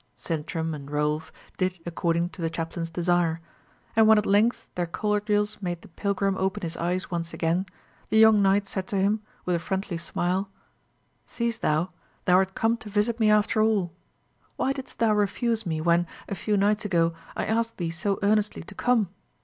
[0.15, 3.39] Sintram and Rolf did according to the chaplain's desire:
[3.95, 7.67] and when at length their cordials made the pilgrim open his eyes once again,
[8.09, 10.49] the young knight said to him, with a friendly smile,
[11.27, 11.91] "Seest thou?
[12.25, 13.93] thou art come to visit me after all.
[14.55, 18.63] Why didst thou refuse me when, a few nights ago, I asked thee so earnestly
[18.63, 19.09] to come?